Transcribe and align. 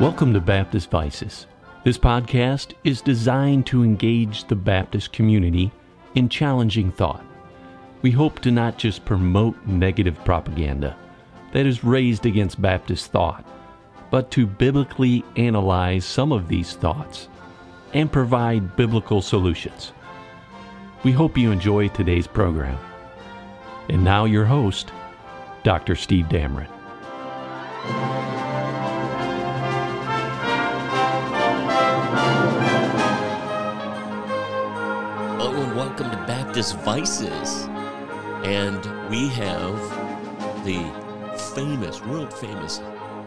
Welcome 0.00 0.32
to 0.32 0.40
Baptist 0.40 0.90
Vices. 0.90 1.46
This 1.84 1.98
podcast 1.98 2.72
is 2.84 3.02
designed 3.02 3.66
to 3.66 3.84
engage 3.84 4.44
the 4.44 4.56
Baptist 4.56 5.12
community 5.12 5.70
in 6.14 6.30
challenging 6.30 6.90
thought. 6.90 7.22
We 8.00 8.10
hope 8.10 8.38
to 8.38 8.50
not 8.50 8.78
just 8.78 9.04
promote 9.04 9.66
negative 9.66 10.16
propaganda 10.24 10.96
that 11.52 11.66
is 11.66 11.84
raised 11.84 12.24
against 12.24 12.62
Baptist 12.62 13.12
thought, 13.12 13.44
but 14.10 14.30
to 14.30 14.46
biblically 14.46 15.22
analyze 15.36 16.06
some 16.06 16.32
of 16.32 16.48
these 16.48 16.72
thoughts 16.72 17.28
and 17.92 18.10
provide 18.10 18.76
biblical 18.76 19.20
solutions. 19.20 19.92
We 21.04 21.12
hope 21.12 21.36
you 21.36 21.50
enjoy 21.50 21.88
today's 21.88 22.26
program. 22.26 22.78
And 23.90 24.02
now, 24.02 24.24
your 24.24 24.46
host, 24.46 24.92
Dr. 25.62 25.94
Steve 25.94 26.24
Damron. 26.30 26.70
Welcome 36.60 36.84
Vices. 36.84 37.68
And 38.44 39.08
we 39.08 39.28
have 39.28 39.78
the 40.62 40.84
famous, 41.54 42.02
world 42.02 42.34
famous 42.34 42.80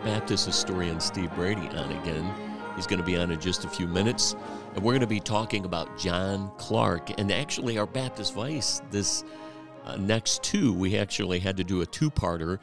Baptist 0.04 0.46
historian 0.46 1.00
Steve 1.00 1.34
Brady 1.34 1.68
on 1.70 1.92
again. 1.94 2.32
He's 2.76 2.86
going 2.86 3.00
to 3.00 3.06
be 3.06 3.18
on 3.18 3.32
in 3.32 3.40
just 3.40 3.66
a 3.66 3.68
few 3.68 3.88
minutes. 3.88 4.36
And 4.76 4.84
we're 4.84 4.92
going 4.92 5.02
to 5.02 5.08
be 5.08 5.20
talking 5.20 5.66
about 5.66 5.98
John 5.98 6.52
Clarke 6.60 7.20
And 7.20 7.32
actually, 7.32 7.80
our 7.80 7.88
Baptist 7.88 8.36
Vice, 8.36 8.84
this 8.92 9.24
uh, 9.84 9.96
next 9.96 10.44
two, 10.44 10.72
we 10.72 10.96
actually 10.96 11.40
had 11.40 11.58
to 11.58 11.64
do 11.64 11.82
a 11.82 11.88
two 11.88 12.12
parter, 12.12 12.60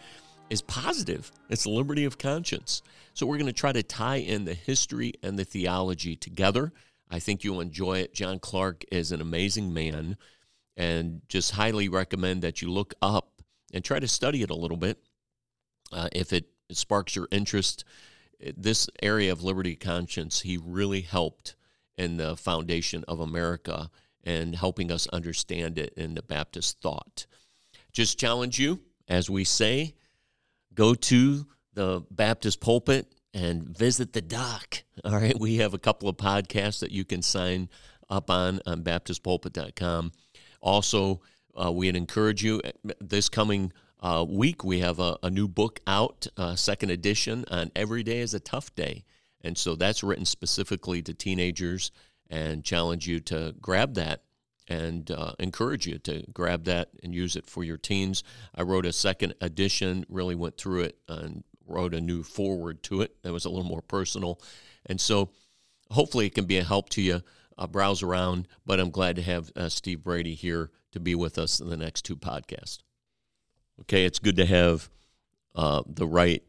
is 0.50 0.62
positive. 0.62 1.32
It's 1.48 1.66
liberty 1.66 2.05
of 2.05 2.16
conscience. 2.16 2.82
So 3.14 3.27
we're 3.27 3.38
going 3.38 3.46
to 3.46 3.52
try 3.52 3.72
to 3.72 3.82
tie 3.82 4.18
in 4.18 4.44
the 4.44 4.55
history 4.55 5.14
and 5.20 5.36
the 5.36 5.44
theology 5.44 6.14
together. 6.14 6.72
I 7.10 7.18
think 7.18 7.42
you'll 7.42 7.60
enjoy 7.60 7.98
it. 7.98 8.14
John 8.14 8.38
Clarke 8.38 8.84
is 8.92 9.10
an 9.10 9.20
amazing 9.20 9.74
man 9.74 10.16
and 10.76 11.22
just 11.28 11.52
highly 11.52 11.88
recommend 11.88 12.42
that 12.42 12.62
you 12.62 12.70
look 12.70 12.94
up 13.02 13.42
and 13.72 13.84
try 13.84 13.98
to 13.98 14.08
study 14.08 14.42
it 14.42 14.50
a 14.50 14.56
little 14.56 14.77
bit. 14.77 14.98
Uh, 15.92 16.08
if 16.12 16.32
it 16.32 16.48
sparks 16.70 17.16
your 17.16 17.28
interest, 17.30 17.84
this 18.56 18.88
area 19.02 19.32
of 19.32 19.42
liberty 19.42 19.77
conscience, 19.77 20.40
he 20.40 20.56
really 20.56 21.02
helped 21.02 21.56
in 21.98 22.16
the 22.16 22.36
foundation 22.36 23.04
of 23.08 23.20
America 23.20 23.90
and 24.24 24.54
helping 24.54 24.90
us 24.90 25.06
understand 25.08 25.78
it 25.78 25.92
in 25.96 26.14
the 26.14 26.22
Baptist 26.22 26.80
thought. 26.80 27.27
Just 27.92 28.18
challenge 28.18 28.58
you, 28.58 28.80
as 29.08 29.28
we 29.28 29.44
say, 29.44 29.94
go 30.74 30.94
to 30.94 31.46
the 31.74 32.05
Baptist 32.10 32.60
pulpit 32.60 33.12
and 33.34 33.64
visit 33.64 34.12
the 34.12 34.22
doc. 34.22 34.82
All 35.05 35.12
right, 35.12 35.38
we 35.38 35.56
have 35.56 35.74
a 35.74 35.78
couple 35.78 36.08
of 36.08 36.16
podcasts 36.16 36.80
that 36.80 36.90
you 36.90 37.05
can 37.05 37.22
sign 37.22 37.68
up 38.08 38.30
on 38.30 38.60
on 38.66 38.82
baptistpulpit.com. 38.82 40.12
Also, 40.61 41.20
uh, 41.61 41.70
we'd 41.72 41.97
encourage 41.97 42.42
you 42.42 42.61
this 43.00 43.28
coming 43.28 43.72
uh, 44.00 44.25
week, 44.27 44.64
we 44.64 44.80
have 44.80 44.98
a, 44.98 45.19
a 45.22 45.30
new 45.30 45.47
book 45.47 45.80
out, 45.86 46.27
uh, 46.36 46.55
second 46.56 46.91
edition 46.91 47.44
on 47.50 47.70
Every 47.77 48.02
Day 48.02 48.20
is 48.20 48.33
a 48.33 48.41
Tough 48.41 48.75
Day. 48.75 49.05
And 49.42 49.56
so 49.56 49.75
that's 49.75 50.02
written 50.02 50.25
specifically 50.25 51.02
to 51.02 51.14
teenagers 51.14 51.91
and 52.30 52.64
challenge 52.64 53.06
you 53.06 53.20
to 53.20 53.55
grab 53.61 53.94
that 53.94 54.22
and 54.69 55.11
uh, 55.11 55.33
encourage 55.39 55.86
you 55.86 55.98
to 55.98 56.24
grab 56.33 56.64
that 56.64 56.89
and 57.02 57.14
use 57.14 57.36
it 57.36 57.46
for 57.46 57.64
your 57.64 57.77
teens. 57.77 58.23
I 58.55 58.63
wrote 58.63 58.86
a 58.86 58.92
second 58.92 59.34
edition, 59.40 60.07
really 60.08 60.34
went 60.34 60.57
through 60.57 60.83
it 60.83 60.98
and 61.08 61.45
wrote 61.67 61.92
a 61.95 62.01
new 62.01 62.23
forward 62.23 62.83
to 62.84 63.02
it 63.02 63.23
that 63.23 63.33
was 63.33 63.45
a 63.45 63.51
little 63.51 63.64
more 63.64 63.83
personal. 63.83 64.40
And 64.86 65.01
so 65.01 65.30
hopefully 65.90 66.27
it 66.27 66.34
can 66.34 66.45
be 66.45 66.58
a 66.58 66.64
help 66.64 66.89
to 66.90 67.02
you. 67.02 67.23
Uh, 67.60 67.66
browse 67.66 68.02
around, 68.02 68.48
but 68.64 68.80
I'm 68.80 68.88
glad 68.88 69.16
to 69.16 69.22
have 69.22 69.52
uh, 69.54 69.68
Steve 69.68 70.02
Brady 70.02 70.34
here 70.34 70.70
to 70.92 70.98
be 70.98 71.14
with 71.14 71.36
us 71.36 71.60
in 71.60 71.68
the 71.68 71.76
next 71.76 72.06
two 72.06 72.16
podcasts. 72.16 72.78
Okay, 73.82 74.06
it's 74.06 74.18
good 74.18 74.36
to 74.36 74.46
have 74.46 74.88
uh, 75.54 75.82
the 75.86 76.06
right, 76.06 76.42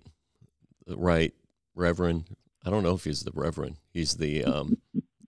the 0.88 0.96
right 0.96 1.34
Reverend. 1.76 2.38
I 2.66 2.70
don't 2.70 2.84
know 2.84 2.96
if 2.96 3.04
he's 3.04 3.24
the 3.24 3.32
Reverend. 3.34 3.76
He's 3.90 4.16
the 4.16 4.46
um, 4.46 4.78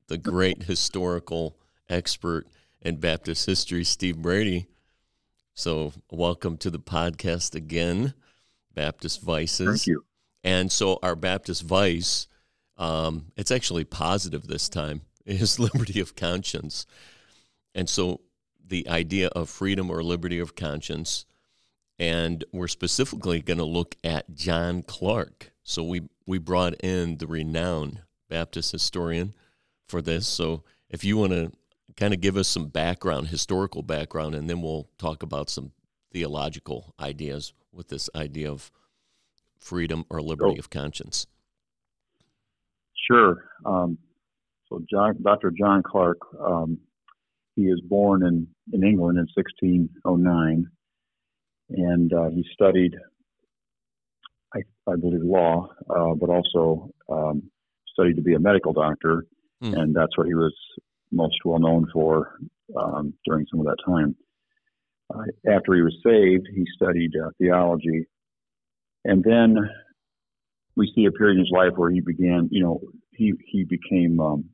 the 0.07 0.17
great 0.17 0.63
historical 0.63 1.57
expert 1.89 2.47
in 2.81 2.95
Baptist 2.95 3.45
history, 3.45 3.83
Steve 3.83 4.21
Brady. 4.21 4.67
So, 5.53 5.91
welcome 6.09 6.55
to 6.57 6.69
the 6.69 6.79
podcast 6.79 7.55
again, 7.55 8.13
Baptist 8.73 9.21
Vices. 9.21 9.67
Thank 9.67 9.87
you. 9.87 10.05
And 10.45 10.71
so, 10.71 10.97
our 11.03 11.15
Baptist 11.17 11.63
Vice, 11.63 12.27
um, 12.77 13.31
it's 13.35 13.51
actually 13.51 13.83
positive 13.83 14.47
this 14.47 14.69
time, 14.69 15.01
is 15.25 15.59
liberty 15.73 15.99
of 15.99 16.15
conscience. 16.15 16.85
And 17.75 17.89
so, 17.89 18.21
the 18.65 18.87
idea 18.87 19.27
of 19.29 19.49
freedom 19.49 19.89
or 19.89 20.01
liberty 20.03 20.39
of 20.39 20.55
conscience 20.55 21.25
and 21.99 22.43
we're 22.51 22.67
specifically 22.67 23.41
going 23.41 23.59
to 23.59 23.63
look 23.63 23.95
at 24.03 24.33
John 24.35 24.83
Clarke. 24.83 25.51
So 25.63 25.83
we 25.83 26.01
we 26.25 26.37
brought 26.37 26.73
in 26.83 27.17
the 27.17 27.27
renowned 27.27 28.01
Baptist 28.29 28.71
historian 28.71 29.33
for 29.87 30.01
this. 30.01 30.27
So 30.27 30.63
if 30.89 31.03
you 31.03 31.17
want 31.17 31.31
to 31.33 31.51
kind 31.95 32.13
of 32.13 32.21
give 32.21 32.37
us 32.37 32.47
some 32.47 32.67
background, 32.67 33.27
historical 33.27 33.83
background, 33.83 34.35
and 34.35 34.49
then 34.49 34.61
we'll 34.61 34.89
talk 34.97 35.23
about 35.23 35.49
some 35.49 35.71
theological 36.11 36.93
ideas 36.99 37.53
with 37.71 37.89
this 37.89 38.09
idea 38.15 38.51
of 38.51 38.71
freedom 39.59 40.05
or 40.09 40.21
liberty 40.21 40.55
oh. 40.57 40.59
of 40.59 40.69
conscience. 40.69 41.27
Sure. 43.07 43.45
Um, 43.65 43.97
so 44.73 44.83
John, 44.89 45.15
Dr. 45.21 45.51
John 45.57 45.83
Clarke, 45.83 46.21
um, 46.39 46.79
he 47.55 47.63
is 47.63 47.79
born 47.81 48.25
in, 48.25 48.47
in 48.71 48.83
England 48.83 49.17
in 49.19 49.27
1609 49.35 50.67
and 51.69 52.13
uh, 52.13 52.29
he 52.29 52.45
studied, 52.53 52.95
I, 54.53 54.59
I 54.91 54.95
believe, 54.95 55.21
law, 55.23 55.69
uh, 55.89 56.13
but 56.15 56.29
also 56.29 56.89
um, 57.09 57.43
studied 57.93 58.15
to 58.15 58.21
be 58.21 58.33
a 58.33 58.39
medical 58.39 58.73
doctor, 58.73 59.25
mm. 59.63 59.73
and 59.77 59.95
that's 59.95 60.17
what 60.17 60.27
he 60.27 60.33
was 60.33 60.53
most 61.11 61.35
well 61.45 61.59
known 61.59 61.87
for 61.93 62.37
um, 62.77 63.13
during 63.25 63.45
some 63.49 63.59
of 63.59 63.65
that 63.65 63.77
time. 63.85 64.15
Uh, 65.13 65.23
after 65.51 65.73
he 65.73 65.81
was 65.81 65.95
saved, 66.05 66.47
he 66.53 66.65
studied 66.75 67.11
uh, 67.15 67.29
theology, 67.39 68.07
and 69.05 69.23
then 69.23 69.57
we 70.75 70.91
see 70.95 71.05
a 71.05 71.11
period 71.11 71.35
in 71.35 71.39
his 71.39 71.51
life 71.51 71.73
where 71.75 71.91
he 71.91 72.01
began, 72.01 72.49
you 72.51 72.63
know, 72.63 72.81
he 73.11 73.33
he 73.45 73.63
became 73.63 74.19
um, 74.19 74.45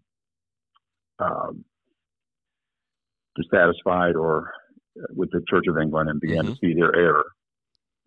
uh, 1.20 1.52
dissatisfied 3.36 4.16
or 4.16 4.52
with 5.16 5.30
the 5.32 5.42
Church 5.50 5.66
of 5.70 5.78
England 5.78 6.10
and 6.10 6.20
began 6.20 6.44
mm-hmm. 6.44 6.54
to 6.54 6.60
see 6.60 6.74
their 6.74 6.96
error, 6.96 7.26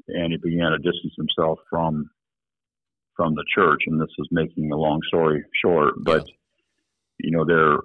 and 0.08 0.32
he 0.32 0.38
began 0.38 0.72
to 0.72 0.78
distance 0.78 1.14
himself 1.16 1.58
from 1.70 2.10
from 3.16 3.34
the 3.34 3.44
church. 3.54 3.80
And 3.86 4.00
this 4.00 4.08
is 4.18 4.28
making 4.30 4.70
a 4.72 4.76
long 4.76 5.00
story 5.08 5.44
short, 5.62 5.94
but 6.02 6.26
you 7.18 7.30
know, 7.30 7.44
there 7.44 7.78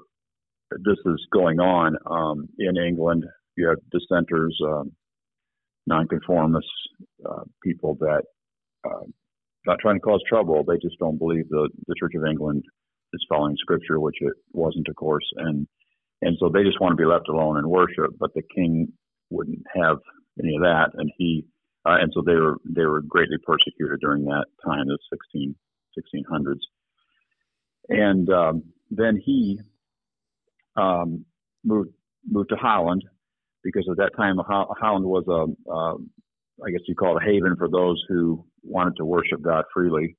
this 0.71 0.97
is 1.05 1.25
going 1.31 1.59
on 1.59 1.95
um, 2.05 2.49
in 2.59 2.77
England. 2.77 3.25
You 3.55 3.69
have 3.69 3.77
dissenters, 3.91 4.57
um, 4.66 4.91
nonconformists, 5.85 6.69
uh, 7.25 7.43
people 7.63 7.95
that 7.99 8.23
uh, 8.85 9.05
not 9.66 9.79
trying 9.79 9.95
to 9.95 10.01
cause 10.01 10.21
trouble. 10.27 10.63
They 10.63 10.78
just 10.78 10.99
don't 10.99 11.17
believe 11.17 11.49
the 11.49 11.69
the 11.87 11.96
Church 11.99 12.13
of 12.16 12.25
England 12.25 12.63
is 13.13 13.25
following 13.29 13.55
Scripture, 13.57 13.99
which 13.99 14.17
it 14.21 14.33
wasn't, 14.53 14.87
of 14.87 14.95
course, 14.95 15.25
and 15.37 15.67
and 16.21 16.35
so 16.39 16.49
they 16.49 16.63
just 16.63 16.81
want 16.81 16.93
to 16.93 17.01
be 17.01 17.05
left 17.05 17.29
alone 17.29 17.57
and 17.57 17.67
worship. 17.69 18.11
But 18.19 18.33
the 18.33 18.41
king 18.55 18.91
wouldn't 19.29 19.63
have 19.75 19.97
any 20.39 20.55
of 20.55 20.61
that, 20.61 20.89
and 20.95 21.11
he 21.17 21.45
uh, 21.85 21.97
and 22.01 22.11
so 22.13 22.21
they 22.25 22.35
were 22.35 22.57
they 22.65 22.85
were 22.85 23.01
greatly 23.01 23.37
persecuted 23.45 23.99
during 24.01 24.25
that 24.25 24.45
time, 24.65 24.87
the 24.87 24.97
16, 25.11 25.55
1600s. 25.97 26.59
And 27.89 28.29
um, 28.29 28.63
then 28.91 29.21
he 29.23 29.59
um, 30.75 31.25
moved 31.63 31.91
moved 32.29 32.49
to 32.49 32.55
Holland 32.55 33.03
because 33.63 33.87
at 33.89 33.97
that 33.97 34.15
time 34.17 34.37
Holland 34.37 35.05
was 35.05 35.25
a 35.27 35.97
I 36.65 36.71
guess 36.71 36.81
you 36.87 36.95
call 36.95 37.17
it 37.17 37.23
a 37.23 37.25
haven 37.25 37.55
for 37.55 37.69
those 37.69 38.03
who 38.09 38.43
wanted 38.63 38.95
to 38.97 39.05
worship 39.05 39.41
God 39.41 39.65
freely. 39.73 40.17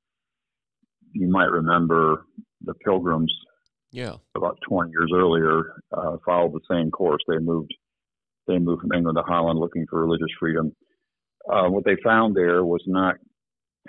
You 1.13 1.29
might 1.29 1.51
remember 1.51 2.27
the 2.63 2.75
Pilgrims 2.85 3.33
yeah. 3.91 4.15
About 4.37 4.59
20 4.69 4.91
years 4.91 5.11
earlier, 5.15 5.75
uh, 5.97 6.17
followed 6.25 6.53
the 6.53 6.61
same 6.71 6.91
course. 6.91 7.23
They 7.27 7.39
moved, 7.39 7.73
they 8.47 8.59
moved 8.59 8.83
from 8.83 8.93
England 8.93 9.17
to 9.17 9.23
Holland 9.23 9.59
looking 9.59 9.87
for 9.89 10.01
religious 10.01 10.33
freedom. 10.39 10.73
Uh, 11.51 11.69
what 11.69 11.85
they 11.85 11.97
found 12.05 12.37
there 12.37 12.65
was 12.65 12.83
not 12.87 13.17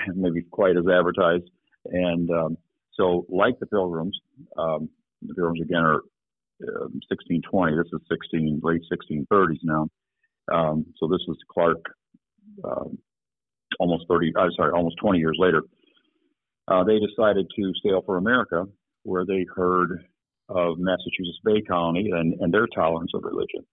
maybe 0.16 0.44
quite 0.51 0.77
as 0.77 0.86
advertised, 0.88 1.50
and 1.86 2.30
um, 2.31 2.57
so 2.94 3.25
like 3.30 3.60
the 3.60 3.66
Pilgrims, 3.66 4.18
um, 4.57 4.89
the 5.21 5.33
Pilgrims 5.33 5.62
again 5.62 5.81
are 5.81 6.00
uh, 6.63 6.88
1620. 7.10 7.75
This 7.75 7.92
is 7.92 8.00
16 8.10 8.62
late 8.63 8.81
1630s 8.92 9.60
now. 9.63 9.89
Um, 10.51 10.86
so 10.98 11.07
this 11.07 11.21
is 11.27 11.36
Clarke 11.51 11.86
um, 12.63 12.98
almost 13.80 14.06
30. 14.07 14.33
Uh, 14.38 14.48
sorry, 14.56 14.71
almost 14.71 14.95
20 15.01 15.19
years 15.19 15.38
later. 15.38 15.63
Uh, 16.69 16.83
they 16.83 17.00
decided 17.00 17.48
to 17.56 17.74
sail 17.83 18.01
for 18.06 18.18
America, 18.18 18.66
where 19.04 19.25
they 19.25 19.45
heard 19.56 20.06
of 20.50 20.77
Massachusetts 20.77 21.39
Bay 21.44 21.62
Colony 21.62 22.10
and, 22.12 22.36
and 22.39 22.54
their 22.54 22.68
tolerance 22.68 23.12
of 23.13 23.24
religion. 23.24 23.66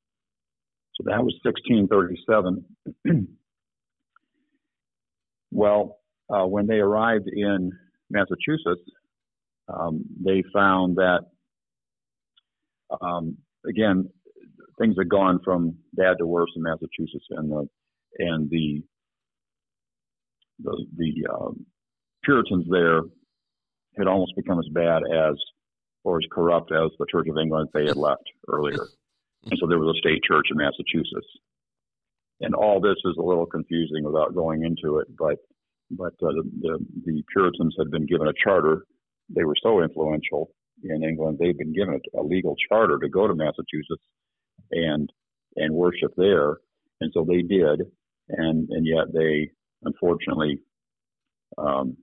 So 0.95 1.05
that 1.07 1.23
was 1.23 1.35
1637. 1.43 2.65
well, 5.51 5.99
uh, 6.31 6.47
when 6.47 6.67
they 6.67 6.77
arrived 6.77 7.29
in 7.29 7.71
Massachusetts, 8.11 8.89
um, 9.69 10.05
they 10.25 10.43
found 10.55 10.97
that, 10.97 11.21
um, 13.01 13.37
again, 13.69 14.09
things 14.79 14.95
had 14.99 15.09
gone 15.09 15.41
from 15.45 15.77
bad 15.93 16.17
to 16.19 16.27
worse 16.27 16.51
in 16.57 16.63
Massachusetts, 16.63 17.27
and 17.31 17.51
the 17.51 17.69
and 18.19 18.49
the 18.49 18.83
the, 20.61 20.87
the 20.97 21.27
um, 21.35 21.67
Puritans 22.27 22.67
there 22.69 23.03
had 23.97 24.09
almost 24.09 24.37
become 24.37 24.59
as 24.59 24.69
bad 24.73 25.03
as 25.05 25.35
or 26.05 26.19
as 26.19 26.27
corrupt 26.31 26.73
as 26.73 26.91
the 26.99 27.07
Church 27.11 27.29
of 27.29 27.39
England 27.39 27.69
they 27.73 27.87
had 27.87 27.97
left 27.97 28.25
earlier. 28.49 28.83
And 29.49 29.57
so 29.61 29.69
there 29.69 29.79
was 29.79 29.95
a 29.95 30.01
state 30.01 30.25
church 30.25 30.49
in 30.51 30.57
Massachusetts. 30.57 31.31
And 32.41 32.53
all 32.53 32.81
this 32.81 32.97
is 33.05 33.17
a 33.17 33.23
little 33.23 33.47
confusing 33.47 34.03
without 34.03 34.35
going 34.35 34.65
into 34.65 34.99
it, 34.99 35.07
but 35.17 35.39
but 35.89 36.15
uh, 36.21 36.33
the, 36.33 36.51
the, 36.63 36.87
the 37.05 37.23
Puritans 37.33 37.77
had 37.79 37.89
been 37.93 38.07
given 38.07 38.27
a 38.27 38.33
charter. 38.43 38.87
They 39.29 39.45
were 39.45 39.55
so 39.63 39.83
influential 39.83 40.51
in 40.83 41.05
England; 41.05 41.39
they'd 41.39 41.57
been 41.57 41.73
given 41.73 41.95
a, 41.95 42.21
a 42.21 42.25
legal 42.25 42.57
charter 42.69 42.99
to 42.99 43.09
go 43.09 43.29
to 43.29 43.37
Massachusetts 43.37 44.03
and 44.73 45.13
and 45.55 45.73
worship 45.73 46.13
there, 46.17 46.57
and 47.01 47.13
so 47.15 47.25
they 47.25 47.43
did. 47.43 47.83
And 48.29 48.69
and 48.71 48.85
yet 48.85 49.13
they 49.15 49.51
unfortunately 49.85 50.59
um, 51.57 51.97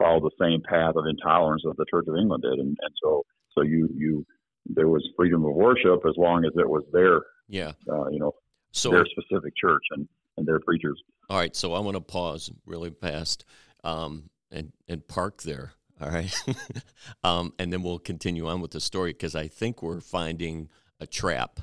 followed 0.00 0.22
the 0.22 0.44
same 0.44 0.62
path 0.62 0.94
of 0.96 1.04
intolerance 1.06 1.62
that 1.64 1.76
the 1.76 1.86
Church 1.90 2.06
of 2.08 2.16
England 2.16 2.42
did, 2.42 2.58
and, 2.58 2.76
and 2.80 2.94
so 3.02 3.22
so 3.54 3.62
you 3.62 3.88
you 3.94 4.26
there 4.66 4.88
was 4.88 5.06
freedom 5.16 5.44
of 5.44 5.54
worship 5.54 6.00
as 6.08 6.14
long 6.16 6.44
as 6.44 6.52
it 6.56 6.68
was 6.68 6.82
their 6.92 7.22
yeah 7.48 7.72
uh, 7.90 8.08
you 8.08 8.18
know 8.18 8.32
so 8.72 8.90
their 8.90 9.06
specific 9.06 9.52
church 9.56 9.82
and 9.90 10.08
and 10.36 10.46
their 10.46 10.60
preachers. 10.60 11.00
All 11.28 11.38
right, 11.38 11.54
so 11.54 11.74
I 11.74 11.80
want 11.80 11.96
to 11.96 12.00
pause 12.00 12.50
really 12.66 12.90
fast 12.90 13.44
um, 13.84 14.30
and 14.50 14.72
and 14.88 15.06
park 15.06 15.42
there. 15.42 15.72
All 16.00 16.10
right, 16.10 16.34
um, 17.24 17.52
and 17.58 17.72
then 17.72 17.82
we'll 17.82 17.98
continue 17.98 18.48
on 18.48 18.60
with 18.60 18.70
the 18.70 18.80
story 18.80 19.12
because 19.12 19.34
I 19.34 19.48
think 19.48 19.82
we're 19.82 20.00
finding 20.00 20.70
a 20.98 21.06
trap, 21.06 21.60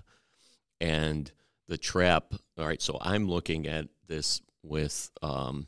and 0.79 1.31
the 1.67 1.77
trap. 1.77 2.33
All 2.57 2.67
right, 2.67 2.81
so 2.81 2.97
I'm 3.01 3.27
looking 3.27 3.67
at 3.67 3.87
this 4.07 4.41
with 4.63 5.09
um, 5.21 5.67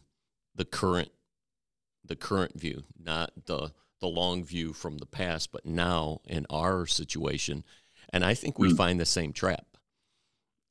the 0.56 0.66
current 0.66 1.10
the 2.10 2.16
current 2.18 2.60
view, 2.60 2.84
not 3.02 3.32
the 3.46 3.72
the 4.02 4.08
long 4.08 4.44
view 4.44 4.74
from 4.74 4.98
the 4.98 5.06
past, 5.06 5.52
but 5.52 5.66
now 5.66 6.22
in 6.26 6.46
our 6.50 6.86
situation. 6.86 7.64
And 8.12 8.24
I 8.26 8.34
think 8.34 8.58
we 8.58 8.72
mm. 8.72 8.78
find 8.78 9.00
the 9.00 9.06
same 9.06 9.34
trap. 9.34 9.66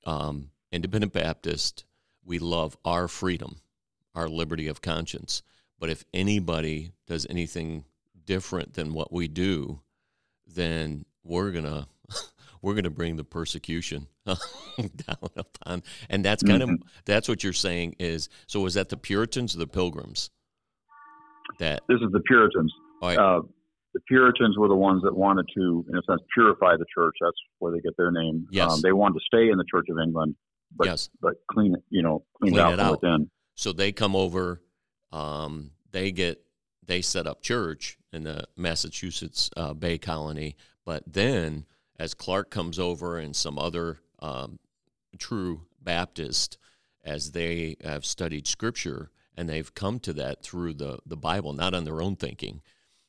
Um, 0.06 0.50
Independent 0.72 1.12
Baptist, 1.12 1.84
we 2.24 2.38
love 2.38 2.76
our 2.84 3.06
freedom, 3.06 3.60
our 4.14 4.28
liberty 4.28 4.66
of 4.66 4.80
conscience. 4.80 5.42
But 5.78 5.90
if 5.90 6.04
anybody 6.12 6.92
does 7.06 7.26
anything 7.28 7.84
different 8.24 8.74
than 8.74 8.94
what 8.94 9.12
we 9.12 9.28
do, 9.28 9.80
then 10.46 11.04
we're 11.22 11.52
gonna 11.52 11.86
we're 12.62 12.74
gonna 12.74 12.90
bring 12.90 13.16
the 13.16 13.24
persecution 13.24 14.08
down 14.26 15.30
upon. 15.36 15.82
And 16.08 16.24
that's 16.24 16.42
kind 16.42 16.62
mm-hmm. 16.62 16.72
of 16.74 16.82
that's 17.04 17.28
what 17.28 17.44
you're 17.44 17.52
saying 17.52 17.96
is. 17.98 18.28
So 18.46 18.60
was 18.60 18.74
that 18.74 18.88
the 18.88 18.96
Puritans 18.96 19.54
or 19.54 19.58
the 19.58 19.66
Pilgrims? 19.66 20.30
That 21.58 21.82
this 21.88 21.98
is 22.00 22.12
the 22.12 22.20
Puritans. 22.20 22.72
Right. 23.02 23.18
Uh, 23.18 23.42
the 23.94 24.00
Puritans 24.00 24.56
were 24.58 24.68
the 24.68 24.76
ones 24.76 25.02
that 25.02 25.16
wanted 25.16 25.46
to, 25.56 25.84
in 25.88 25.96
a 25.96 26.02
sense, 26.02 26.20
purify 26.34 26.76
the 26.76 26.84
church. 26.94 27.14
That's 27.20 27.36
where 27.58 27.72
they 27.72 27.80
get 27.80 27.96
their 27.96 28.10
name. 28.10 28.46
Yes. 28.50 28.70
Um, 28.70 28.80
they 28.82 28.92
wanted 28.92 29.14
to 29.14 29.24
stay 29.26 29.50
in 29.50 29.58
the 29.58 29.64
Church 29.70 29.86
of 29.90 29.98
England, 29.98 30.36
but 30.76 30.86
yes. 30.86 31.08
but 31.20 31.34
clean 31.50 31.74
it, 31.74 31.82
you 31.90 32.02
know, 32.02 32.24
clean, 32.38 32.52
clean 32.52 32.64
it 32.64 32.66
out, 32.66 32.72
it 32.74 32.80
out. 32.80 33.02
within. 33.02 33.30
So 33.54 33.72
they 33.72 33.92
come 33.92 34.14
over. 34.14 34.62
Um, 35.10 35.72
they 35.90 36.12
get 36.12 36.42
they 36.86 37.00
set 37.00 37.26
up 37.26 37.42
church 37.42 37.98
in 38.12 38.24
the 38.24 38.44
Massachusetts 38.56 39.50
uh, 39.56 39.72
Bay 39.74 39.98
Colony, 39.98 40.56
but 40.84 41.02
then 41.06 41.64
as 41.98 42.14
Clarke 42.14 42.50
comes 42.50 42.78
over 42.78 43.18
and 43.18 43.34
some 43.34 43.58
other 43.58 44.00
um, 44.20 44.58
true 45.18 45.62
Baptist, 45.82 46.58
as 47.04 47.32
they 47.32 47.76
have 47.82 48.04
studied 48.04 48.46
Scripture 48.46 49.10
and 49.38 49.48
they've 49.48 49.74
come 49.74 49.98
to 50.00 50.12
that 50.14 50.42
through 50.42 50.74
the 50.74 50.98
the 51.06 51.16
Bible, 51.16 51.52
not 51.52 51.72
on 51.74 51.84
their 51.84 52.02
own 52.02 52.16
thinking 52.16 52.60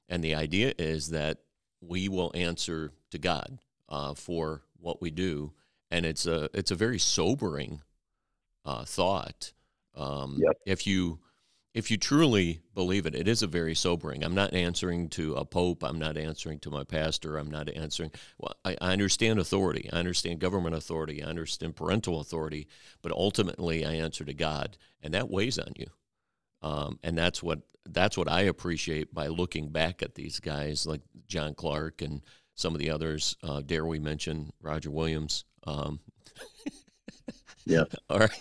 and 0.10 0.24
the 0.24 0.36
idea 0.36 0.74
is 0.78 1.10
that 1.12 1.38
we 1.80 2.10
will 2.10 2.32
answer 2.34 2.92
to 3.12 3.18
God 3.18 3.60
uh, 3.88 4.16
for 4.16 4.64
what 4.80 5.02
we 5.02 5.12
do, 5.12 5.54
and 5.92 6.06
it's 6.06 6.26
a 6.26 6.50
it's 6.54 6.72
a 6.72 6.76
very 6.76 7.00
sobering 7.00 7.82
uh, 8.66 8.84
thought. 8.84 9.54
Um, 9.96 10.38
yep. 10.42 10.58
If 10.66 10.88
you 10.88 11.20
if 11.76 11.92
you 11.92 11.98
truly 11.98 12.60
believe 12.74 13.06
it, 13.06 13.14
it 13.14 13.28
is 13.28 13.44
a 13.44 13.48
very 13.48 13.76
sobering. 13.76 14.24
I'm 14.24 14.34
not 14.34 14.54
answering 14.54 15.10
to 15.10 15.36
a 15.36 15.46
pope. 15.46 15.84
I'm 15.84 16.00
not 16.00 16.18
answering 16.18 16.60
to 16.60 16.72
my 16.72 16.84
pastor. 16.84 17.38
I'm 17.38 17.52
not 17.52 17.70
answering. 17.70 18.12
Well, 18.40 18.56
I, 18.66 18.76
I 18.82 18.92
understand 18.92 19.40
authority. 19.40 19.90
I 19.94 19.98
understand 19.98 20.40
government 20.40 20.76
authority. 20.76 21.24
I 21.24 21.28
understand 21.28 21.76
parental 21.76 22.20
authority. 22.20 22.68
But 23.04 23.12
ultimately, 23.12 23.86
I 23.86 23.94
answer 23.94 24.26
to 24.26 24.34
God, 24.34 24.78
and 25.04 25.14
that 25.14 25.30
weighs 25.30 25.60
on 25.60 25.74
you. 25.76 25.88
Um, 26.62 27.00
and 27.04 27.18
that's 27.18 27.42
what 27.42 27.60
that's 27.86 28.18
what 28.18 28.30
I 28.30 28.42
appreciate 28.42 29.14
by 29.14 29.28
looking 29.28 29.70
back 29.70 30.04
at 30.04 30.16
these 30.16 30.40
guys 30.40 30.86
like 30.86 31.02
John 31.28 31.54
Clarke 31.54 32.02
and 32.02 32.22
some 32.56 32.74
of 32.74 32.80
the 32.80 32.92
others. 32.92 33.36
Uh, 33.42 33.62
dare 33.62 33.86
we 33.86 34.00
mention 34.00 34.52
Roger 34.62 34.92
Williams? 34.92 35.46
Um, 35.66 36.00
yeah. 37.66 37.84
All 38.10 38.20
right. 38.20 38.40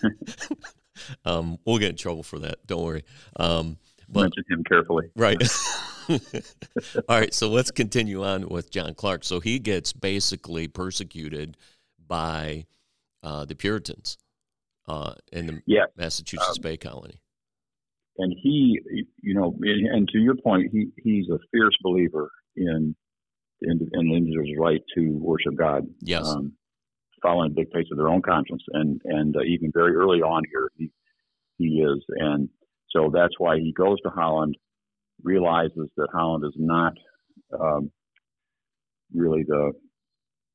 um, 1.25 1.59
we'll 1.65 1.79
get 1.79 1.91
in 1.91 1.97
trouble 1.97 2.23
for 2.23 2.39
that. 2.41 2.67
Don't 2.67 2.83
worry. 2.83 3.05
Um, 3.37 3.79
but, 4.09 4.23
mention 4.23 4.45
him 4.51 4.65
carefully. 4.65 5.11
Right. 5.17 5.43
All 6.11 6.19
right. 7.09 7.33
So 7.33 7.49
let's 7.49 7.71
continue 7.71 8.25
on 8.25 8.49
with 8.49 8.71
John 8.71 8.95
Clarke. 8.95 9.25
So 9.25 9.41
he 9.41 9.59
gets 9.59 9.93
basically 9.93 10.67
persecuted 10.67 11.57
by 12.07 12.67
uh, 13.23 13.45
the 13.45 13.55
Puritans 13.55 14.19
uh, 14.89 15.15
in 15.33 15.47
the 15.47 15.63
yeah. 15.67 15.85
Massachusetts 15.97 16.59
Bay 16.59 16.77
Colony 16.77 17.21
and 18.19 18.35
he, 18.43 18.81
you 19.23 19.35
know, 19.35 19.57
and 19.63 20.09
to 20.09 20.19
your 20.19 20.35
point, 20.35 20.71
he 20.73 20.89
he's 21.03 21.29
a 21.29 21.39
fierce 21.53 21.77
believer 21.83 22.31
in 22.57 22.95
in, 23.63 23.89
in 23.93 24.13
individual's 24.13 24.59
right 24.59 24.83
to 24.97 25.19
worship 25.21 25.57
God. 25.57 25.85
Yes. 26.01 26.29
Um, 26.29 26.53
following 27.23 27.53
the 27.53 27.63
dictates 27.63 27.89
of 27.91 27.99
their 27.99 28.09
own 28.09 28.23
conscience, 28.23 28.63
and 28.73 29.01
and 29.05 29.37
uh, 29.37 29.43
even 29.43 29.71
very 29.73 29.95
early 29.95 30.21
on 30.21 30.43
here, 30.51 30.71
he 30.77 30.91
he 31.57 31.81
is, 31.81 32.05
and 32.17 32.49
so 32.91 33.11
that's 33.13 33.35
why 33.39 33.59
he 33.59 33.73
goes 33.73 34.01
to 34.03 34.11
Holland, 34.11 34.57
realizes 35.23 35.91
that 35.97 36.09
Holland 36.13 36.45
is 36.45 36.55
not 36.57 36.95
um, 37.59 37.91
really 39.15 39.45
the 39.47 39.73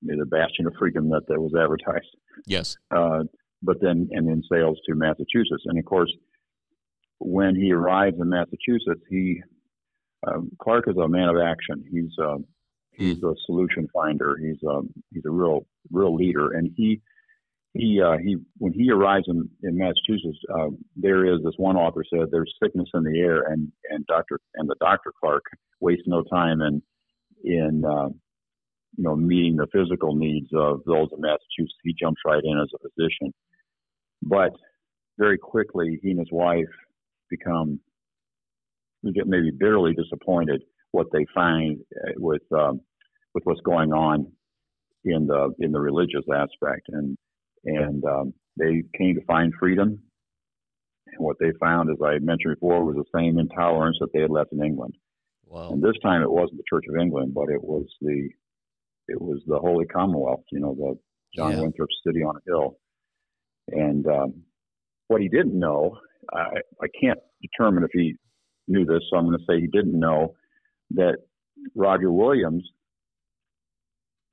the 0.01 0.25
bastion 0.25 0.67
of 0.67 0.73
freedom 0.77 1.09
that, 1.09 1.21
that 1.29 1.39
was 1.39 1.53
advertised. 1.57 2.09
Yes. 2.45 2.75
Uh, 2.93 3.23
but 3.61 3.77
then 3.81 4.09
and 4.11 4.27
then 4.27 4.41
sails 4.51 4.77
to 4.85 4.95
Massachusetts, 4.95 5.63
and 5.65 5.79
of 5.79 5.85
course 5.85 6.11
when 7.19 7.55
he 7.55 7.71
arrives 7.71 8.17
in 8.19 8.29
Massachusetts, 8.29 9.03
he 9.09 9.41
um, 10.27 10.51
Clarke 10.61 10.87
is 10.87 10.97
a 10.97 11.07
man 11.07 11.29
of 11.29 11.37
action. 11.37 11.83
He's 11.91 12.11
uh, 12.21 12.37
he's 12.91 13.21
a 13.23 13.33
solution 13.45 13.87
finder. 13.93 14.37
He's 14.41 14.61
a 14.65 14.71
um, 14.71 14.89
he's 15.13 15.25
a 15.25 15.31
real 15.31 15.65
real 15.91 16.15
leader, 16.15 16.53
and 16.53 16.71
he 16.75 17.01
he 17.73 18.01
uh, 18.01 18.17
he 18.17 18.37
when 18.57 18.73
he 18.73 18.91
arrives 18.91 19.25
in, 19.27 19.49
in 19.63 19.77
Massachusetts, 19.77 20.39
uh, 20.53 20.67
there 20.95 21.25
is 21.25 21.41
this 21.43 21.55
one 21.57 21.75
author 21.75 22.03
said 22.09 22.27
there's 22.31 22.53
sickness 22.61 22.89
in 22.93 23.03
the 23.03 23.19
air, 23.19 23.43
and 23.43 23.71
and 23.89 24.05
Doctor 24.05 24.39
and 24.55 24.69
the 24.69 24.75
Doctor 24.79 25.11
Clarke 25.19 25.45
wastes 25.79 26.07
no 26.07 26.23
time 26.23 26.61
in 26.61 26.81
in 27.43 27.83
uh, 27.83 28.09
you 28.95 29.03
know 29.03 29.15
meeting 29.15 29.55
the 29.55 29.67
physical 29.73 30.15
needs 30.15 30.47
of 30.53 30.81
those 30.85 31.09
in 31.11 31.21
Massachusetts. 31.21 31.79
He 31.83 31.95
jumps 31.99 32.21
right 32.25 32.43
in 32.43 32.59
as 32.59 32.69
a 32.75 32.89
physician, 32.89 33.33
but 34.21 34.51
very 35.17 35.37
quickly 35.37 35.99
he 36.01 36.11
and 36.11 36.19
his 36.19 36.31
wife 36.31 36.65
become 37.37 37.79
get 39.11 39.27
maybe 39.27 39.51
bitterly 39.51 39.93
disappointed 39.93 40.63
what 40.91 41.07
they 41.11 41.25
find 41.33 41.79
uh, 42.05 42.11
with 42.17 42.41
um, 42.51 42.79
with 43.33 43.43
what's 43.45 43.61
going 43.61 43.91
on 43.91 44.31
in 45.03 45.27
the 45.27 45.53
in 45.59 45.71
the 45.71 45.79
religious 45.79 46.23
aspect 46.33 46.87
and 46.89 47.17
and 47.65 48.03
um, 48.05 48.33
they 48.57 48.83
came 48.97 49.15
to 49.15 49.25
find 49.25 49.53
freedom 49.59 49.99
and 51.07 51.17
what 51.17 51.35
they 51.39 51.51
found 51.59 51.89
as 51.89 51.97
I 52.03 52.19
mentioned 52.19 52.55
before 52.55 52.85
was 52.85 52.95
the 52.95 53.19
same 53.19 53.37
intolerance 53.37 53.97
that 53.99 54.13
they 54.13 54.21
had 54.21 54.31
left 54.31 54.53
in 54.53 54.63
England 54.63 54.93
wow. 55.47 55.71
and 55.71 55.83
this 55.83 55.97
time 56.01 56.21
it 56.21 56.31
wasn't 56.31 56.57
the 56.57 56.69
Church 56.69 56.85
of 56.89 57.01
England 57.01 57.33
but 57.33 57.49
it 57.49 57.61
was 57.61 57.85
the 58.01 58.29
it 59.09 59.21
was 59.21 59.41
the 59.47 59.59
Holy 59.59 59.85
Commonwealth 59.85 60.43
you 60.51 60.61
know 60.61 60.75
the 60.75 60.97
John 61.35 61.53
yeah. 61.53 61.61
Winthrop's 61.61 61.97
city 62.05 62.21
on 62.23 62.37
a 62.37 62.49
hill 62.49 62.77
and 63.69 64.07
um, 64.07 64.43
what 65.07 65.21
he 65.21 65.27
didn't 65.27 65.57
know 65.57 65.97
I, 66.33 66.59
I 66.81 66.87
can't 66.99 67.19
determine 67.41 67.83
if 67.83 67.91
he 67.93 68.15
knew 68.67 68.85
this, 68.85 69.01
so 69.09 69.17
I'm 69.17 69.25
going 69.25 69.37
to 69.37 69.45
say 69.47 69.59
he 69.59 69.67
didn't 69.67 69.99
know 69.99 70.33
that 70.91 71.17
Roger 71.75 72.11
Williams 72.11 72.63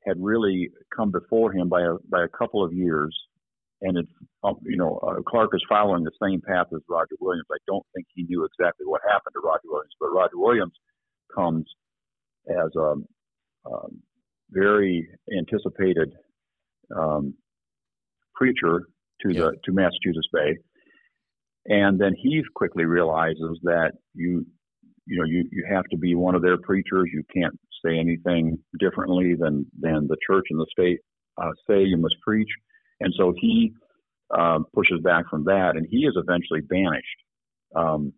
had 0.07 0.17
really 0.19 0.71
come 0.97 1.11
before 1.11 1.53
him 1.53 1.69
by 1.69 1.83
a 1.83 1.95
by 2.11 2.25
a 2.25 2.29
couple 2.29 2.65
of 2.65 2.73
years, 2.73 3.17
and 3.83 3.99
it's 3.99 4.11
um, 4.43 4.57
you 4.63 4.77
know 4.77 4.99
uh, 4.99 5.21
Clarke 5.29 5.55
is 5.55 5.65
following 5.69 6.05
the 6.05 6.11
same 6.23 6.41
path 6.41 6.67
as 6.75 6.81
Roger 6.89 7.17
Williams. 7.21 7.47
I 7.51 7.59
don't 7.67 7.85
think 7.95 8.07
he 8.15 8.25
knew 8.25 8.45
exactly 8.45 8.87
what 8.87 9.03
happened 9.07 9.35
to 9.35 9.41
Roger 9.47 9.67
Williams, 9.67 9.95
but 10.01 10.13
Roger 10.13 10.39
Williams 10.39 10.73
comes 11.35 11.67
as 12.49 12.71
a, 12.77 12.95
a 13.69 13.87
very 14.51 15.09
anticipated 15.37 16.13
um, 16.97 17.35
preacher 18.35 18.89
to 19.23 19.33
yeah. 19.33 19.41
the 19.41 19.53
to 19.65 19.73
Massachusetts 19.73 20.29
Bay, 20.33 20.57
and 21.67 22.01
then 22.01 22.15
he 22.17 22.43
quickly 22.55 22.85
realizes 22.85 23.59
that 23.63 23.93
you 24.15 24.47
you 25.07 25.19
know 25.19 25.25
you 25.25 25.45
you 25.51 25.65
have 25.71 25.85
to 25.91 25.97
be 25.97 26.15
one 26.15 26.35
of 26.35 26.43
their 26.43 26.59
preachers. 26.59 27.09
You 27.13 27.23
can't 27.35 27.59
say 27.85 27.99
anything 27.99 28.59
differently 28.79 29.35
than 29.39 29.67
than 29.79 30.07
the 30.07 30.17
church 30.27 30.47
and 30.51 30.61
the 30.61 30.67
state 30.71 31.01
uh, 31.41 31.51
say 31.69 31.83
you 31.83 31.97
must 31.97 32.17
preach, 32.23 32.49
and 33.01 33.13
so 33.17 33.35
he 33.37 33.73
uh, 34.37 34.61
pushes 34.75 35.01
back 35.03 35.25
from 35.29 35.45
that, 35.45 35.73
and 35.77 35.87
he 35.89 35.99
is 35.99 36.17
eventually 36.17 36.61
banished. 36.61 37.07
Um, 37.75 38.13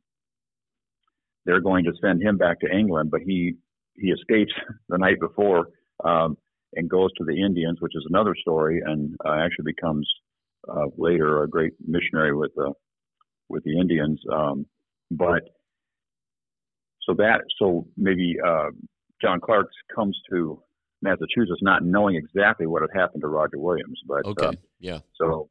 they're 1.45 1.61
going 1.61 1.85
to 1.85 1.93
send 2.01 2.23
him 2.23 2.37
back 2.37 2.61
to 2.61 2.71
England, 2.71 3.11
but 3.11 3.21
he 3.23 3.55
he 3.95 4.09
escapes 4.09 4.53
the 4.89 4.99
night 4.99 5.21
before 5.21 5.69
um, 6.05 6.37
and 6.75 6.89
goes 6.89 7.11
to 7.19 7.25
the 7.25 7.43
Indians, 7.43 7.79
which 7.81 7.95
is 7.95 8.07
another 8.09 8.35
story, 8.41 8.81
and 8.85 9.15
uh, 9.25 9.35
actually 9.35 9.73
becomes 9.73 10.09
uh, 10.69 10.87
later 10.97 11.43
a 11.43 11.49
great 11.49 11.73
missionary 11.87 12.35
with 12.35 12.53
the 12.55 12.73
with 13.53 13.63
the 13.65 13.79
Indians. 13.79 14.21
Um, 14.33 14.67
but 15.11 15.43
so 17.07 17.15
that 17.15 17.43
so 17.59 17.87
maybe 17.97 18.37
uh, 18.45 18.71
John 19.21 19.41
Clarke 19.41 19.69
comes 19.95 20.19
to 20.31 20.61
Massachusetts 21.03 21.61
not 21.61 21.85
knowing 21.85 22.17
exactly 22.17 22.67
what 22.67 22.83
had 22.83 22.99
happened 22.99 23.23
to 23.23 23.29
Roger 23.29 23.59
Williams, 23.59 24.01
but 24.09 24.25
okay, 24.25 24.47
uh, 24.47 24.53
yeah. 24.81 24.99
So 25.21 25.49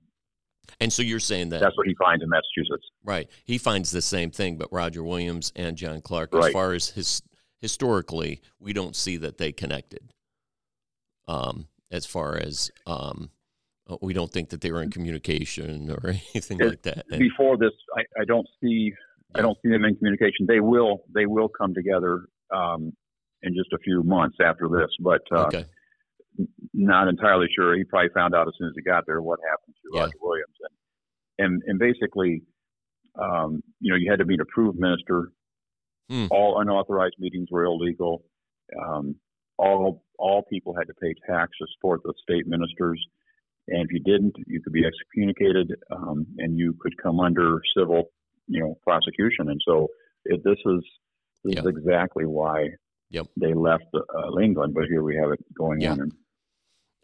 and 0.79 0.91
so 0.91 1.01
you're 1.01 1.19
saying 1.19 1.49
that 1.49 1.61
that's 1.61 1.77
what 1.77 1.87
he 1.87 1.95
finds 1.95 2.23
in 2.23 2.29
Massachusetts, 2.29 2.87
right? 3.03 3.29
He 3.45 3.57
finds 3.57 3.91
the 3.91 4.01
same 4.01 4.31
thing, 4.31 4.57
but 4.57 4.71
Roger 4.71 5.03
Williams 5.03 5.51
and 5.55 5.77
John 5.77 6.01
Clarke, 6.01 6.33
right. 6.33 6.47
as 6.47 6.53
far 6.53 6.73
as 6.73 6.89
his 6.89 7.21
historically, 7.59 8.41
we 8.59 8.73
don't 8.73 8.95
see 8.95 9.17
that 9.17 9.37
they 9.37 9.51
connected. 9.51 10.13
Um, 11.27 11.67
as 11.91 12.05
far 12.05 12.35
as 12.37 12.71
um, 12.87 13.29
we 14.01 14.13
don't 14.13 14.31
think 14.31 14.49
that 14.49 14.61
they 14.61 14.71
were 14.71 14.81
in 14.81 14.91
communication 14.91 15.89
or 15.89 16.09
anything 16.33 16.59
it, 16.59 16.67
like 16.67 16.81
that. 16.83 17.05
And, 17.11 17.19
before 17.19 17.57
this, 17.57 17.71
I, 17.95 18.21
I 18.21 18.25
don't 18.25 18.47
see 18.61 18.93
yeah. 19.33 19.39
I 19.39 19.41
don't 19.41 19.57
see 19.63 19.69
them 19.69 19.85
in 19.85 19.95
communication. 19.95 20.45
They 20.47 20.59
will 20.59 21.03
they 21.13 21.25
will 21.25 21.49
come 21.49 21.73
together 21.73 22.25
um, 22.53 22.93
in 23.43 23.53
just 23.55 23.71
a 23.73 23.77
few 23.79 24.03
months 24.03 24.37
after 24.43 24.67
this, 24.67 24.89
but 24.99 25.21
uh, 25.31 25.47
okay. 25.47 25.65
not 26.73 27.07
entirely 27.07 27.47
sure. 27.55 27.75
He 27.75 27.83
probably 27.83 28.09
found 28.13 28.35
out 28.35 28.47
as 28.47 28.53
soon 28.57 28.67
as 28.67 28.73
he 28.75 28.81
got 28.81 29.05
there 29.05 29.21
what 29.21 29.39
happened 29.49 29.75
to 29.75 29.89
yeah. 29.93 30.01
Roger 30.01 30.17
Williams, 30.21 30.55
and 30.61 30.75
and, 31.41 31.61
and 31.65 31.79
basically, 31.79 32.43
um, 33.19 33.63
you 33.79 33.91
know, 33.91 33.97
you 33.97 34.11
had 34.11 34.19
to 34.19 34.25
be 34.25 34.35
an 34.35 34.41
approved 34.41 34.79
minister. 34.79 35.31
Hmm. 36.09 36.27
All 36.29 36.59
unauthorized 36.59 37.15
meetings 37.19 37.47
were 37.49 37.63
illegal. 37.63 38.23
Um, 38.79 39.15
all 39.57 40.03
all 40.17 40.43
people 40.49 40.75
had 40.75 40.87
to 40.87 40.93
pay 41.01 41.13
taxes 41.27 41.69
for 41.81 41.99
the 42.03 42.13
state 42.21 42.47
ministers, 42.47 43.03
and 43.67 43.85
if 43.85 43.91
you 43.91 43.99
didn't, 43.99 44.35
you 44.47 44.61
could 44.61 44.73
be 44.73 44.83
excommunicated, 44.85 45.73
um, 45.91 46.25
and 46.37 46.57
you 46.57 46.75
could 46.79 46.97
come 47.01 47.19
under 47.19 47.61
civil, 47.77 48.11
you 48.47 48.59
know, 48.61 48.77
prosecution. 48.83 49.49
And 49.49 49.61
so 49.65 49.87
it, 50.25 50.43
this 50.43 50.57
is 50.65 50.83
this 51.43 51.55
yep. 51.55 51.65
is 51.65 51.71
exactly 51.77 52.25
why 52.25 52.69
yep. 53.09 53.27
they 53.37 53.53
left 53.53 53.85
uh, 53.93 54.39
England. 54.39 54.73
But 54.73 54.85
here 54.85 55.03
we 55.03 55.15
have 55.15 55.31
it 55.31 55.39
going 55.53 55.81
yeah. 55.81 55.91
on. 55.91 56.01
And, 56.01 56.13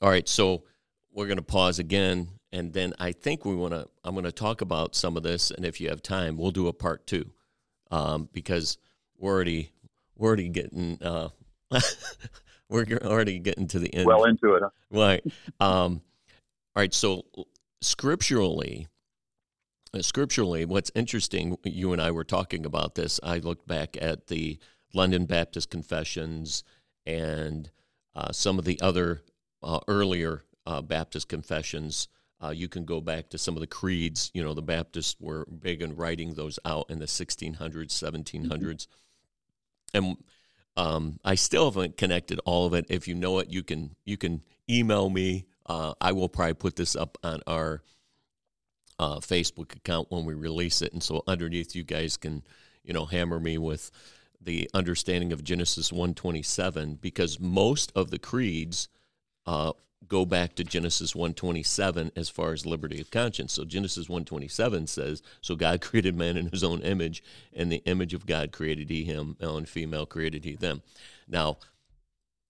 all 0.01 0.09
right, 0.09 0.27
so 0.27 0.63
we're 1.11 1.27
going 1.27 1.37
to 1.37 1.43
pause 1.43 1.79
again, 1.79 2.29
and 2.51 2.73
then 2.73 2.93
I 2.99 3.11
think 3.11 3.45
we 3.45 3.55
want 3.55 3.73
to. 3.73 3.87
I'm 4.03 4.13
going 4.13 4.25
to 4.25 4.31
talk 4.31 4.61
about 4.61 4.95
some 4.95 5.17
of 5.17 5.23
this, 5.23 5.51
and 5.51 5.65
if 5.65 5.79
you 5.79 5.89
have 5.89 6.01
time, 6.01 6.37
we'll 6.37 6.51
do 6.51 6.67
a 6.67 6.73
part 6.73 7.07
two, 7.07 7.31
um, 7.91 8.29
because 8.33 8.77
we're 9.17 9.33
already 9.33 9.71
we're 10.15 10.27
already 10.27 10.49
getting. 10.49 10.99
Uh, 11.01 11.29
we're 12.69 12.85
already 13.03 13.39
getting 13.39 13.67
to 13.67 13.79
the 13.79 13.93
end. 13.93 14.05
Well 14.05 14.25
into 14.25 14.53
it. 14.55 14.63
Huh? 14.63 14.69
Right. 14.91 15.23
Um, 15.59 16.01
all 16.77 16.81
right. 16.81 16.93
So 16.93 17.25
scripturally, 17.81 18.85
uh, 19.95 20.03
scripturally, 20.03 20.63
what's 20.63 20.91
interesting, 20.93 21.57
you 21.63 21.91
and 21.91 21.99
I 21.99 22.11
were 22.11 22.23
talking 22.23 22.67
about 22.67 22.93
this. 22.93 23.19
I 23.23 23.39
looked 23.39 23.67
back 23.67 23.97
at 23.99 24.27
the 24.27 24.59
London 24.93 25.25
Baptist 25.25 25.71
Confessions 25.71 26.63
and 27.07 27.71
uh, 28.15 28.31
some 28.31 28.59
of 28.59 28.65
the 28.65 28.79
other 28.79 29.23
uh, 29.63 29.79
earlier 29.87 30.43
uh, 30.67 30.83
Baptist 30.83 31.27
confessions. 31.29 32.09
Uh, 32.43 32.49
you 32.49 32.67
can 32.67 32.85
go 32.85 33.01
back 33.01 33.29
to 33.29 33.39
some 33.39 33.55
of 33.55 33.61
the 33.61 33.65
creeds. 33.65 34.29
You 34.35 34.43
know, 34.43 34.53
the 34.53 34.61
Baptists 34.61 35.15
were 35.19 35.45
big 35.45 35.81
in 35.81 35.95
writing 35.95 36.35
those 36.35 36.59
out 36.63 36.91
in 36.91 36.99
the 36.99 37.05
1600s, 37.05 37.57
1700s. 37.57 38.49
Mm-hmm. 38.49 39.97
And 39.97 40.17
um, 40.75 41.19
I 41.25 41.33
still 41.33 41.71
haven't 41.71 41.97
connected 41.97 42.39
all 42.45 42.67
of 42.67 42.75
it. 42.75 42.85
If 42.87 43.07
you 43.07 43.15
know 43.15 43.39
it, 43.39 43.49
you 43.49 43.63
can 43.63 43.95
you 44.05 44.15
can 44.15 44.43
email 44.69 45.09
me. 45.09 45.47
Uh, 45.67 45.93
I 45.99 46.11
will 46.11 46.29
probably 46.29 46.53
put 46.53 46.75
this 46.75 46.95
up 46.95 47.17
on 47.23 47.41
our 47.47 47.81
uh, 48.99 49.17
Facebook 49.17 49.75
account 49.75 50.07
when 50.09 50.25
we 50.25 50.33
release 50.33 50.81
it, 50.81 50.93
and 50.93 51.03
so 51.03 51.23
underneath 51.27 51.75
you 51.75 51.83
guys 51.83 52.17
can 52.17 52.43
you 52.83 52.93
know 52.93 53.05
hammer 53.05 53.39
me 53.39 53.57
with 53.57 53.91
the 54.41 54.69
understanding 54.73 55.31
of 55.31 55.43
Genesis 55.43 55.91
one 55.91 56.13
twenty 56.13 56.41
seven 56.43 56.97
because 57.01 57.39
most 57.39 57.91
of 57.95 58.11
the 58.11 58.19
creeds 58.19 58.87
uh, 59.45 59.73
go 60.07 60.25
back 60.25 60.55
to 60.55 60.63
Genesis 60.63 61.15
127 61.15 62.11
as 62.15 62.29
far 62.29 62.53
as 62.53 62.65
liberty 62.65 63.01
of 63.01 63.11
conscience. 63.11 63.53
So 63.53 63.65
Genesis 63.65 64.07
127 64.09 64.87
says, 64.87 65.21
"So 65.41 65.55
God 65.55 65.81
created 65.81 66.15
man 66.15 66.37
in 66.37 66.47
his 66.47 66.63
own 66.63 66.81
image, 66.81 67.23
and 67.53 67.71
the 67.71 67.83
image 67.85 68.13
of 68.13 68.25
God 68.25 68.51
created 68.51 68.89
he 68.89 69.03
him, 69.03 69.35
male 69.39 69.57
and 69.57 69.67
female 69.67 70.05
created 70.05 70.45
he 70.45 70.55
them." 70.55 70.81
Now, 71.27 71.57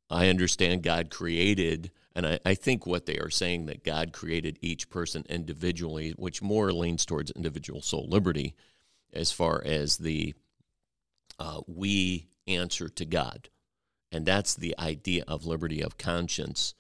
I 0.10 0.30
understand 0.30 0.84
God 0.84 1.10
created, 1.10 1.92
and 2.18 2.26
I, 2.26 2.40
I 2.44 2.56
think 2.56 2.88
what 2.88 3.06
they 3.06 3.20
are 3.20 3.30
saying 3.30 3.68
that 3.68 3.84
God 3.84 4.12
created 4.12 4.58
each 4.60 4.90
person 4.90 5.24
individually, 5.30 6.16
which 6.18 6.42
more 6.42 6.74
leans 6.74 7.06
towards 7.06 7.30
individual 7.30 7.80
soul 7.80 8.08
liberty, 8.10 8.56
as 9.14 9.32
far 9.32 9.62
as 9.64 9.98
the 9.98 10.34
uh, 11.38 11.62
we 11.68 12.28
answer 12.48 12.90
to 12.90 13.06
God, 13.06 13.50
and 14.12 14.26
that's 14.26 14.56
the 14.56 14.76
idea 14.80 15.26
of 15.28 15.46
liberty 15.46 15.80
of 15.80 16.00
conscience 16.00 16.74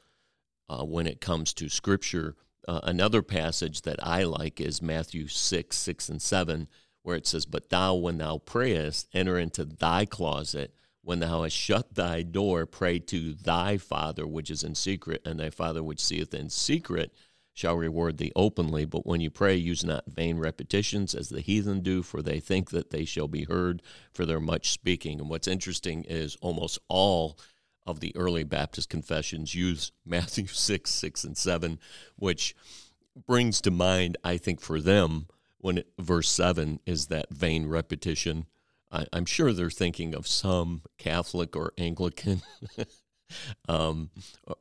uh, 0.69 0.83
when 0.83 1.05
it 1.05 1.21
comes 1.21 1.53
to 1.53 1.69
Scripture. 1.69 2.35
Uh, 2.67 2.79
another 2.83 3.21
passage 3.21 3.83
that 3.83 4.03
I 4.03 4.23
like 4.23 4.59
is 4.59 4.81
Matthew 4.81 5.27
6, 5.27 5.77
6 5.77 6.09
and 6.09 6.21
7, 6.21 6.67
where 7.03 7.15
it 7.15 7.27
says, 7.27 7.45
But 7.45 7.69
thou, 7.69 7.93
when 7.93 8.17
thou 8.17 8.39
prayest, 8.39 9.07
enter 9.13 9.37
into 9.37 9.65
thy 9.65 10.05
closet. 10.05 10.73
When 11.07 11.19
thou 11.19 11.43
hast 11.43 11.55
shut 11.55 11.95
thy 11.95 12.21
door, 12.21 12.65
pray 12.65 12.99
to 12.99 13.33
thy 13.33 13.77
Father 13.77 14.27
which 14.27 14.51
is 14.51 14.61
in 14.61 14.75
secret, 14.75 15.21
and 15.23 15.39
thy 15.39 15.49
Father 15.49 15.81
which 15.81 16.03
seeth 16.03 16.33
in 16.33 16.49
secret 16.49 17.13
shall 17.53 17.77
reward 17.77 18.17
thee 18.17 18.33
openly. 18.35 18.83
But 18.83 19.05
when 19.05 19.21
you 19.21 19.29
pray, 19.29 19.55
use 19.55 19.85
not 19.85 20.03
vain 20.05 20.37
repetitions 20.37 21.15
as 21.15 21.29
the 21.29 21.39
heathen 21.39 21.79
do, 21.79 22.03
for 22.03 22.21
they 22.21 22.41
think 22.41 22.71
that 22.71 22.89
they 22.89 23.05
shall 23.05 23.29
be 23.29 23.45
heard 23.45 23.81
for 24.11 24.25
their 24.25 24.41
much 24.41 24.71
speaking. 24.71 25.21
And 25.21 25.29
what's 25.29 25.47
interesting 25.47 26.03
is 26.03 26.35
almost 26.41 26.77
all 26.89 27.39
of 27.85 28.01
the 28.01 28.13
early 28.17 28.43
Baptist 28.43 28.89
confessions 28.89 29.55
use 29.55 29.93
Matthew 30.05 30.47
6, 30.47 30.91
6, 30.91 31.23
and 31.23 31.37
7, 31.37 31.79
which 32.17 32.53
brings 33.25 33.61
to 33.61 33.71
mind, 33.71 34.17
I 34.25 34.35
think, 34.35 34.59
for 34.59 34.81
them, 34.81 35.27
when 35.59 35.77
it, 35.77 35.87
verse 35.97 36.27
7 36.27 36.81
is 36.85 37.07
that 37.07 37.29
vain 37.29 37.65
repetition. 37.65 38.45
I, 38.91 39.05
am 39.13 39.25
sure 39.25 39.53
they're 39.53 39.69
thinking 39.69 40.15
of 40.15 40.27
some 40.27 40.81
Catholic 40.97 41.55
or 41.55 41.73
Anglican, 41.77 42.41
um, 43.69 44.09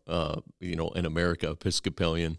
uh, 0.07 0.41
you 0.61 0.77
know, 0.77 0.89
in 0.91 1.07
America, 1.07 1.51
Episcopalian. 1.51 2.39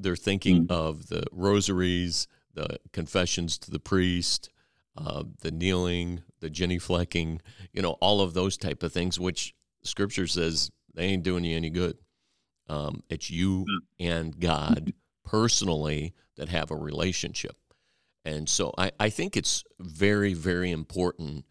They're 0.00 0.16
thinking 0.16 0.66
mm 0.66 0.70
of 0.70 1.08
the 1.08 1.24
rosaries, 1.32 2.26
the 2.54 2.78
confessions 2.92 3.58
to 3.58 3.70
the 3.70 3.80
priest, 3.80 4.50
uh, 4.96 5.24
the 5.40 5.50
kneeling, 5.50 6.22
the 6.40 6.50
genuflecting, 6.50 7.40
you 7.72 7.82
know, 7.82 7.92
all 8.00 8.20
of 8.20 8.34
those 8.34 8.56
type 8.56 8.82
of 8.82 8.92
things, 8.92 9.18
which 9.18 9.54
Scripture 9.82 10.26
says 10.26 10.70
they 10.94 11.04
ain't 11.04 11.22
doing 11.22 11.44
you 11.44 11.56
any 11.56 11.70
good. 11.70 11.98
Um, 12.68 13.02
it's 13.08 13.30
you 13.30 13.66
hmm. 13.68 14.04
and 14.04 14.38
God 14.38 14.92
personally 15.24 16.14
that 16.36 16.48
have 16.48 16.70
a 16.70 16.76
relationship. 16.76 17.56
And 18.24 18.48
so 18.48 18.72
I, 18.78 18.92
I 19.00 19.10
think 19.10 19.36
it's 19.36 19.64
very, 19.80 20.34
very 20.34 20.70
important. 20.70 21.44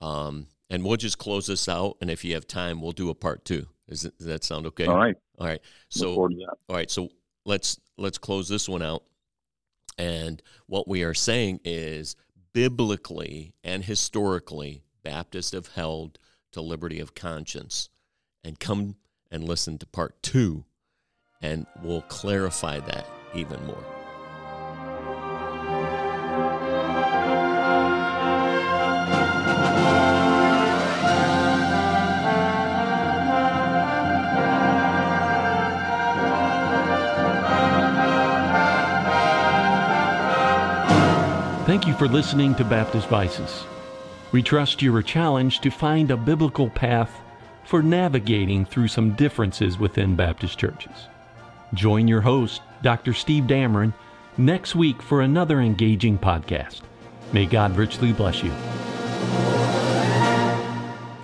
Um, 0.00 0.46
and 0.70 0.84
we'll 0.84 0.96
just 0.96 1.18
close 1.18 1.46
this 1.46 1.68
out. 1.68 1.96
And 2.00 2.10
if 2.10 2.24
you 2.24 2.34
have 2.34 2.46
time, 2.46 2.80
we'll 2.80 2.92
do 2.92 3.10
a 3.10 3.14
part 3.14 3.44
two. 3.44 3.66
Is 3.88 4.04
it, 4.04 4.16
does 4.18 4.26
that 4.26 4.44
sound 4.44 4.66
okay? 4.66 4.86
All 4.86 4.96
right. 4.96 5.16
All 5.38 5.46
right. 5.46 5.60
So, 5.88 6.14
all 6.14 6.28
right. 6.68 6.90
So 6.90 7.08
let's, 7.44 7.78
let's 7.98 8.18
close 8.18 8.48
this 8.48 8.68
one 8.68 8.82
out. 8.82 9.02
And 9.98 10.42
what 10.66 10.88
we 10.88 11.02
are 11.02 11.14
saying 11.14 11.60
is 11.64 12.16
biblically 12.52 13.54
and 13.62 13.84
historically 13.84 14.84
Baptists 15.02 15.52
have 15.52 15.68
held 15.68 16.18
to 16.52 16.60
liberty 16.60 16.98
of 16.98 17.14
conscience. 17.14 17.90
And 18.42 18.60
come 18.60 18.96
and 19.30 19.42
listen 19.42 19.78
to 19.78 19.86
part 19.86 20.22
two, 20.22 20.66
and 21.40 21.66
we'll 21.82 22.02
clarify 22.02 22.78
that 22.80 23.06
even 23.34 23.64
more. 23.64 24.03
Thank 41.74 41.88
you 41.88 41.94
for 41.94 42.06
listening 42.06 42.54
to 42.54 42.64
Baptist 42.64 43.08
Vices. 43.08 43.64
We 44.30 44.44
trust 44.44 44.80
you 44.80 44.92
were 44.92 45.02
challenged 45.02 45.64
to 45.64 45.70
find 45.70 46.08
a 46.08 46.16
biblical 46.16 46.70
path 46.70 47.10
for 47.64 47.82
navigating 47.82 48.64
through 48.64 48.86
some 48.86 49.16
differences 49.16 49.76
within 49.76 50.14
Baptist 50.14 50.56
churches. 50.56 51.08
Join 51.74 52.06
your 52.06 52.20
host, 52.20 52.62
Dr. 52.82 53.12
Steve 53.12 53.48
Damron, 53.48 53.92
next 54.36 54.76
week 54.76 55.02
for 55.02 55.22
another 55.22 55.60
engaging 55.60 56.16
podcast. 56.16 56.82
May 57.32 57.44
God 57.44 57.76
richly 57.76 58.12
bless 58.12 58.40
you. 58.44 58.52